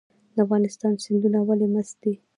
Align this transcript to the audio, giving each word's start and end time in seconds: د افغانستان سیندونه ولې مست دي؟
د 0.35 0.37
افغانستان 0.45 0.93
سیندونه 1.03 1.39
ولې 1.47 1.67
مست 1.73 1.95
دي؟ 2.03 2.13